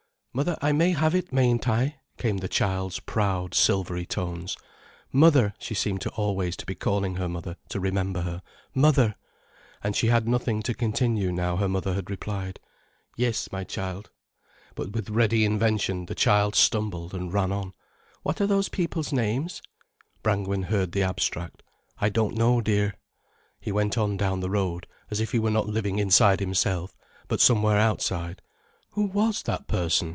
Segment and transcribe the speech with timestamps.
[0.33, 4.55] "Mother", I may have it, mayn't I?" came the child's proud, silvery tones.
[5.11, 10.73] "Mother"—she seemed always to be calling her mother to remember her—"mother"—and she had nothing to
[10.73, 12.61] continue now her mother had replied
[13.17, 14.09] "Yes, my child."
[14.73, 17.73] But, with ready invention, the child stumbled and ran on,
[18.23, 19.61] "What are those people's names?"
[20.23, 21.61] Brangwen heard the abstract:
[21.99, 22.93] "I don't know, dear."
[23.59, 26.95] He went on down the road as if he were not living inside himself,
[27.27, 28.41] but somewhere outside.
[28.91, 30.09] "Who was that person?"